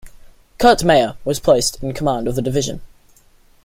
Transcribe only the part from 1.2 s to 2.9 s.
was placed in command of the division.